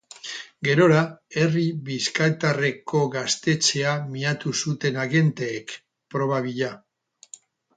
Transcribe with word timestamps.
Gerora, 0.67 1.01
herri 1.41 1.65
bizkaitarreko 1.89 3.03
gaztetxea 3.17 3.93
miatu 4.15 4.55
zuten 4.63 4.99
agenteek, 5.05 5.77
proba 6.15 6.41
bila. 6.49 6.73